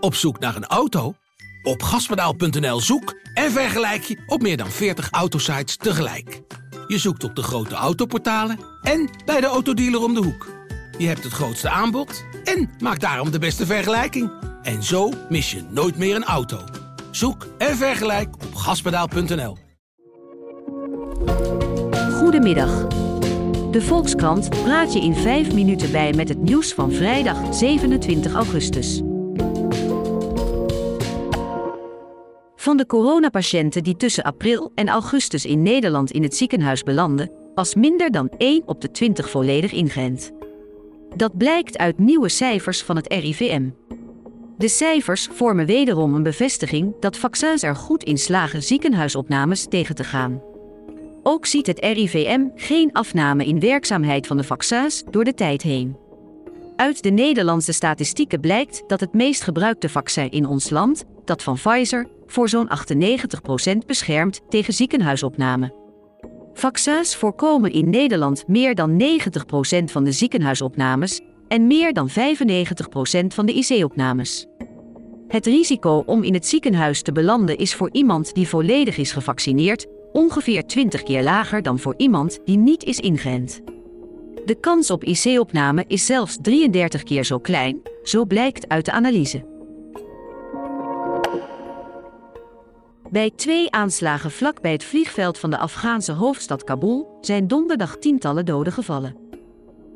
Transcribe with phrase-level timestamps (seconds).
[0.00, 1.14] Op zoek naar een auto?
[1.62, 6.40] Op gaspedaal.nl zoek en vergelijk je op meer dan 40 autosites tegelijk.
[6.86, 10.46] Je zoekt op de grote autoportalen en bij de autodealer om de hoek.
[10.98, 14.30] Je hebt het grootste aanbod en maakt daarom de beste vergelijking.
[14.62, 16.64] En zo mis je nooit meer een auto.
[17.10, 19.56] Zoek en vergelijk op gaspedaal.nl.
[22.12, 22.86] Goedemiddag.
[23.70, 29.02] De Volkskrant praat je in 5 minuten bij met het nieuws van vrijdag 27 augustus.
[32.68, 37.74] Van de coronapatiënten die tussen april en augustus in Nederland in het ziekenhuis belanden, was
[37.74, 40.32] minder dan 1 op de 20 volledig ingeënt.
[41.16, 43.68] Dat blijkt uit nieuwe cijfers van het RIVM.
[44.58, 50.04] De cijfers vormen wederom een bevestiging dat vaccins er goed in slagen ziekenhuisopnames tegen te
[50.04, 50.42] gaan.
[51.22, 55.96] Ook ziet het RIVM geen afname in werkzaamheid van de vaccins door de tijd heen.
[56.76, 61.54] Uit de Nederlandse statistieken blijkt dat het meest gebruikte vaccin in ons land, dat van
[61.54, 62.68] Pfizer, voor zo'n
[63.74, 65.74] 98% beschermt tegen ziekenhuisopname.
[66.52, 72.12] Vaccins voorkomen in Nederland meer dan 90% van de ziekenhuisopnames en meer dan 95%
[73.26, 74.46] van de IC-opnames.
[75.28, 79.86] Het risico om in het ziekenhuis te belanden is voor iemand die volledig is gevaccineerd
[80.12, 83.60] ongeveer 20 keer lager dan voor iemand die niet is ingeënt.
[84.44, 89.57] De kans op IC-opname is zelfs 33 keer zo klein, zo blijkt uit de analyse.
[93.10, 98.44] Bij twee aanslagen vlak bij het vliegveld van de Afghaanse hoofdstad Kabul zijn donderdag tientallen
[98.44, 99.16] doden gevallen.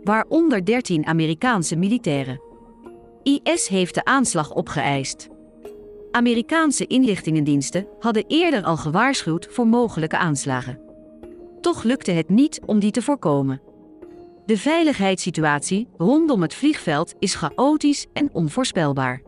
[0.03, 2.41] Waaronder 13 Amerikaanse militairen.
[3.23, 5.29] IS heeft de aanslag opgeëist.
[6.11, 10.81] Amerikaanse inlichtingendiensten hadden eerder al gewaarschuwd voor mogelijke aanslagen.
[11.61, 13.61] Toch lukte het niet om die te voorkomen.
[14.47, 19.23] De veiligheidssituatie rondom het vliegveld is chaotisch en onvoorspelbaar.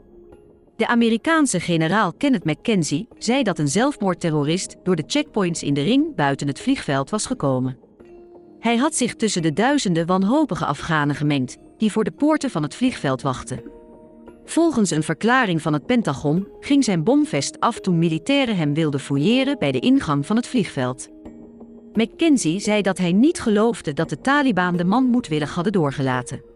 [0.76, 6.14] De Amerikaanse generaal Kenneth McKenzie zei dat een zelfmoordterrorist door de checkpoints in de ring
[6.14, 7.78] buiten het vliegveld was gekomen.
[8.58, 12.74] Hij had zich tussen de duizenden wanhopige Afghanen gemengd, die voor de poorten van het
[12.74, 13.62] vliegveld wachten.
[14.44, 19.58] Volgens een verklaring van het Pentagon ging zijn bomvest af toen militairen hem wilden fouilleren
[19.58, 21.08] bij de ingang van het vliegveld.
[21.92, 26.53] McKenzie zei dat hij niet geloofde dat de Taliban de man moedwillig hadden doorgelaten.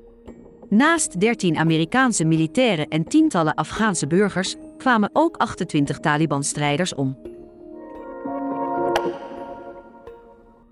[0.70, 7.18] Naast 13 Amerikaanse militairen en tientallen Afghaanse burgers kwamen ook 28 Taliban-strijders om.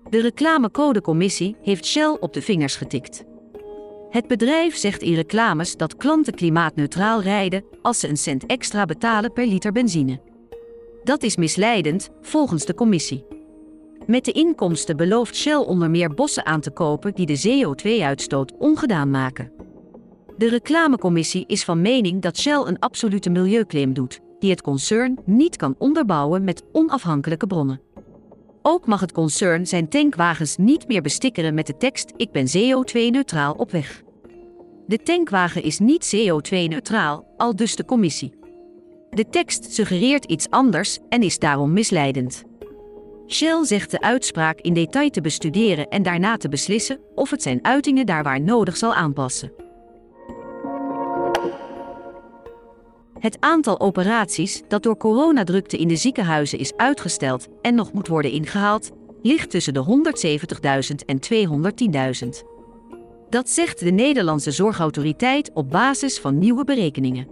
[0.09, 3.23] De reclamecodecommissie heeft Shell op de vingers getikt.
[4.09, 9.33] Het bedrijf zegt in reclames dat klanten klimaatneutraal rijden als ze een cent extra betalen
[9.33, 10.19] per liter benzine.
[11.03, 13.25] Dat is misleidend, volgens de commissie.
[14.05, 19.09] Met de inkomsten belooft Shell onder meer bossen aan te kopen die de CO2-uitstoot ongedaan
[19.09, 19.56] maken.
[20.37, 25.55] De reclamecommissie is van mening dat Shell een absolute milieuclaim doet, die het concern niet
[25.55, 27.81] kan onderbouwen met onafhankelijke bronnen.
[28.61, 33.53] Ook mag het concern zijn tankwagens niet meer bestikkeren met de tekst Ik ben CO2-neutraal
[33.53, 34.03] op weg.
[34.87, 38.33] De tankwagen is niet CO2-neutraal, al dus de commissie.
[39.09, 42.43] De tekst suggereert iets anders en is daarom misleidend.
[43.27, 47.59] Shell zegt de uitspraak in detail te bestuderen en daarna te beslissen of het zijn
[47.61, 49.65] uitingen daar waar nodig zal aanpassen.
[53.27, 58.31] Het aantal operaties dat door coronadrukte in de ziekenhuizen is uitgesteld en nog moet worden
[58.31, 59.85] ingehaald, ligt tussen de
[60.89, 61.19] 170.000 en
[62.23, 62.27] 210.000.
[63.29, 67.27] Dat zegt de Nederlandse Zorgautoriteit op basis van nieuwe berekeningen.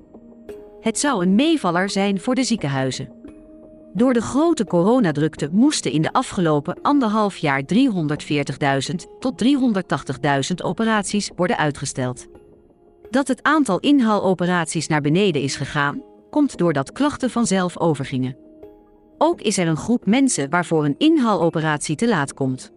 [0.79, 3.13] Het zou een meevaller zijn voor de ziekenhuizen.
[3.93, 7.75] Door de grote coronadrukte moesten in de afgelopen anderhalf jaar 340.000
[9.19, 12.27] tot 380.000 operaties worden uitgesteld.
[13.15, 18.37] Dat het aantal inhaaloperaties naar beneden is gegaan, komt doordat klachten vanzelf overgingen.
[19.17, 22.71] Ook is er een groep mensen waarvoor een inhaaloperatie te laat komt.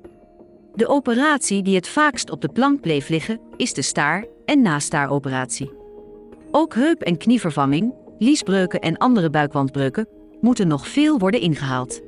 [0.75, 5.73] De operatie die het vaakst op de plank bleef liggen, is de staar- en nastaaroperatie.
[6.51, 10.09] Ook heup- en knievervanging, liesbreuken en andere buikwandbreuken
[10.41, 12.01] moeten nog veel worden ingehaald.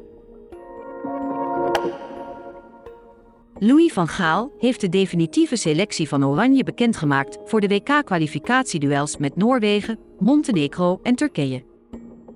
[3.62, 9.98] Louis van Gaal heeft de definitieve selectie van Oranje bekendgemaakt voor de WK-kwalificatieduels met Noorwegen,
[10.18, 11.64] Montenegro en Turkije.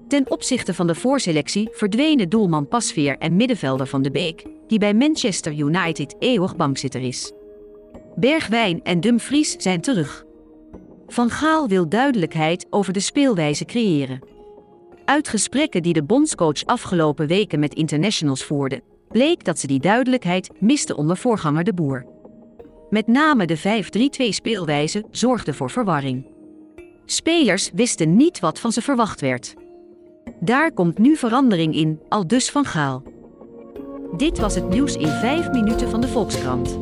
[0.09, 4.95] Ten opzichte van de voorselectie verdwenen doelman Pasveer en middenvelder Van de Beek, die bij
[4.95, 7.33] Manchester United eeuwig bankzitter is.
[8.15, 10.25] Bergwijn en Dumfries zijn terug.
[11.07, 14.21] Van Gaal wil duidelijkheid over de speelwijze creëren.
[15.05, 18.83] Uit gesprekken die de bondscoach afgelopen weken met internationals voerde,
[19.15, 22.07] bleek dat ze die duidelijkheid miste onder voorganger De Boer.
[22.91, 23.61] Met name de 5-3-2
[24.29, 26.27] speelwijze zorgde voor verwarring.
[27.05, 29.55] Spelers wisten niet wat van ze verwacht werd.
[30.41, 33.03] Daar komt nu verandering in, al dus van Gaal.
[34.17, 36.79] Dit was het nieuws in 5 minuten van de Volkskrant.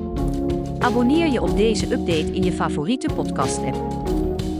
[0.79, 3.77] Abonneer je op deze update in je favoriete podcast-app.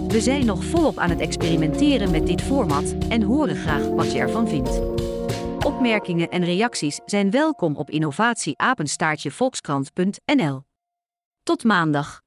[0.09, 4.19] We zijn nog volop aan het experimenteren met dit format en horen graag wat je
[4.19, 4.81] ervan vindt.
[5.65, 10.63] Opmerkingen en reacties zijn welkom op innovatieapenstaartjevolkskrant.nl.
[11.43, 12.23] Tot maandag.